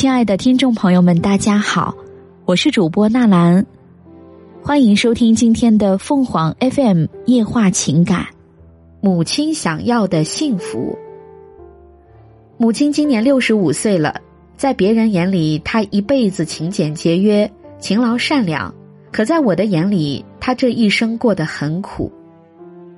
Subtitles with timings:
[0.00, 1.94] 亲爱的听众朋友们，大家好，
[2.46, 3.66] 我是主播纳兰，
[4.62, 8.24] 欢迎收听今天的凤凰 FM 夜话情感。
[9.02, 10.96] 母亲想要的幸福。
[12.56, 14.22] 母亲今年六十五岁了，
[14.56, 18.72] 在别人眼里，她一辈子勤俭节约、勤劳善良；
[19.12, 22.10] 可在我的眼里，她这一生过得很苦。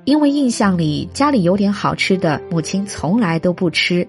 [0.04, 4.06] 因为印象里家里有点好吃的，母亲从来都不吃，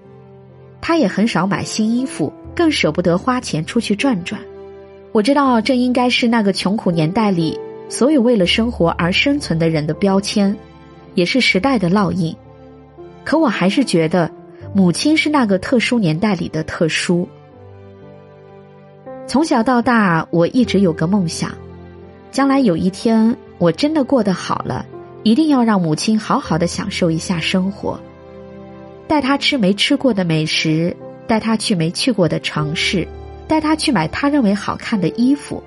[0.79, 4.39] 她也很少买新衣服，更舍不得花钱出去转转。
[5.11, 10.55] 我知道这应该是那个穷苦年代里所有为了生活而生存的人的标签，
[11.15, 12.35] 也是时代的烙印。
[13.23, 14.29] 可我还是觉得。
[14.75, 17.29] 母亲是那个特殊年代里的特殊。
[19.27, 21.51] 从小到大，我一直有个梦想，
[22.31, 24.83] 将来有一天我真的过得好了，
[25.21, 27.99] 一定要让母亲好好的享受一下生活，
[29.07, 33.07] 带她吃没吃过的美食，带他去没去过的城市，
[33.47, 35.61] 带他去买他认为好看的衣服。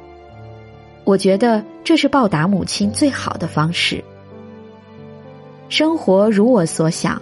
[1.05, 4.03] 我觉得这是报答母亲最好的方式。
[5.69, 7.21] 生活如我所想。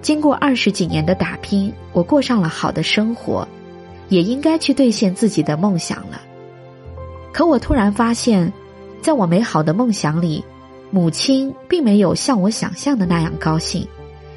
[0.00, 3.48] 经过二十几年的打拼，我过上了好的生活，
[4.10, 6.20] 也应该去兑现自己的梦想了。
[7.32, 8.52] 可我突然发现，
[9.00, 10.44] 在我美好的梦想里，
[10.90, 13.88] 母亲并没有像我想象的那样高兴，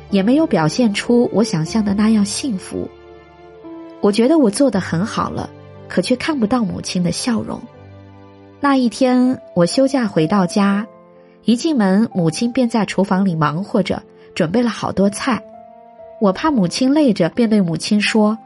[0.09, 2.89] 也没有表现出我想象的那样幸福。
[4.01, 5.49] 我觉得我做的很好了，
[5.87, 7.59] 可却看不到母亲的笑容。
[8.59, 10.85] 那一天，我休假回到家，
[11.45, 14.01] 一进门，母亲便在厨房里忙活着，
[14.33, 15.41] 准备了好多菜。
[16.19, 18.37] 我怕母亲累着，便对母亲说：“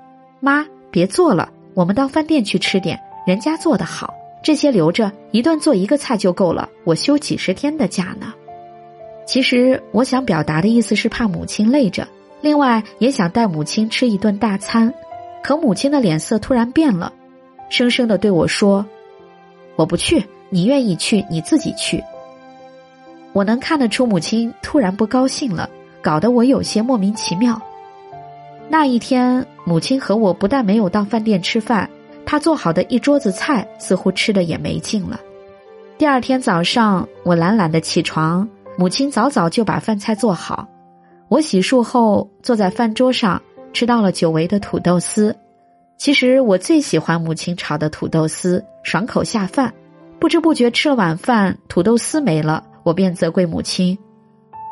[0.41, 4.13] 妈，别做了，我们到饭店去吃点，人家做的好。
[4.43, 6.67] 这些留着，一顿做一个菜就够了。
[6.83, 8.33] 我休几十天的假呢。”
[9.25, 12.05] 其实我想表达的意思是怕母亲累着，
[12.41, 14.93] 另外也想带母亲吃一顿大餐。
[15.43, 17.11] 可母亲的脸色突然变了，
[17.69, 18.85] 生生的对我说
[19.75, 22.03] ：“我不去，你愿意去你自己去。”
[23.33, 25.69] 我能看得出母亲突然不高兴了。
[26.03, 27.61] 搞得我有些莫名其妙。
[28.67, 31.87] 那一天，母亲和我不但没有到饭店吃饭，
[32.25, 35.19] 她做好的一桌子菜似乎吃的也没劲了。
[35.99, 38.49] 第二天早上，我懒懒的起床，
[38.79, 40.67] 母亲早早就把饭菜做好。
[41.27, 43.39] 我洗漱后坐在饭桌上，
[43.73, 45.35] 吃到了久违的土豆丝。
[45.97, 49.73] 其实我最喜欢母亲炒的土豆丝，爽口下饭。
[50.19, 53.97] 不知不觉吃了晚饭，土豆丝没了，我便责怪母亲：“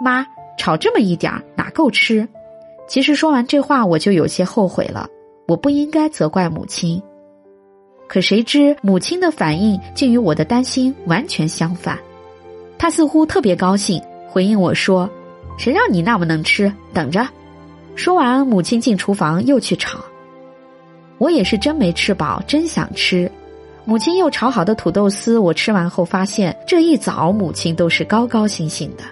[0.03, 0.25] 妈。”
[0.59, 2.27] 炒这么一点儿哪够吃？
[2.85, 5.07] 其实说完这话，我就有些后悔了。
[5.47, 7.01] 我不应该责怪母亲，
[8.09, 11.97] 可谁知母亲的反应竟与我的担心完全相反。
[12.77, 15.09] 她似乎特别高兴，回应我说
[15.57, 16.69] ：“谁让你那么能吃？
[16.93, 17.25] 等着。”
[17.95, 20.00] 说完，母亲进厨房又去炒。
[21.17, 23.29] 我也是真没吃饱，真想吃。
[23.85, 29.03] 母亲又炒好的土豆丝，我吃完后发现，这一早母亲都是高高兴兴的。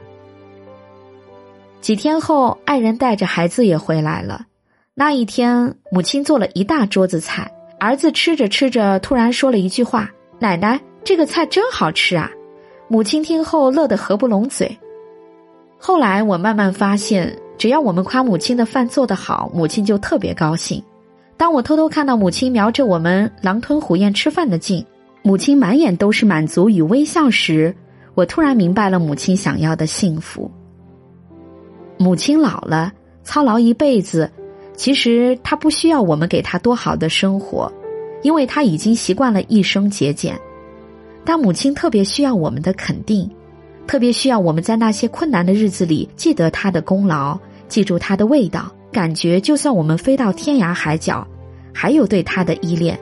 [1.81, 4.45] 几天后，爱人带着孩子也回来了。
[4.93, 7.51] 那一天，母亲做了一大桌子菜。
[7.79, 12.31] 儿子吃着吃着，突然说了一句话：“奶奶，这个菜真好吃啊！”
[12.89, 14.75] 母亲听后乐得合不拢嘴。
[15.77, 20.81] 后来，我慢慢发现，只要我们夸母亲的饭做得好，母亲就特别高兴。
[21.35, 24.85] 当我偷偷看到母亲瞄着我们狼吞虎咽吃饭的劲，
[25.23, 27.75] 母亲满眼都是满足与微笑时，
[28.15, 30.49] 我突然明白了母亲想要的幸福。
[31.97, 34.31] 母亲老了，操劳一辈子，
[34.75, 37.71] 其实她不需要我们给她多好的生活，
[38.21, 40.39] 因为她已经习惯了一生节俭。
[41.25, 43.29] 但母亲特别需要我们的肯定，
[43.87, 47.39] 特别需要我们在那些困难的日子里记得她的功劳，
[47.69, 51.25] 记住她的味道，感觉就算我们飞到天涯海角，
[51.73, 52.99] 还有对她的依恋。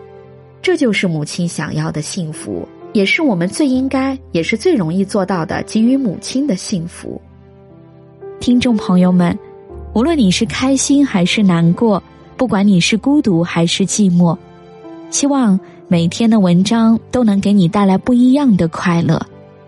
[0.61, 7.19] 这就是母亲想要的幸福，也是我们最应该，也是最容易做到的，给予母亲的幸福。
[8.39, 9.37] 听众朋友们，
[9.93, 12.01] 无论你是开心还是难过，
[12.37, 14.37] 不管你是孤独还是寂寞，
[15.09, 19.19] 希望每天的文章都能给你带来不一样的快乐。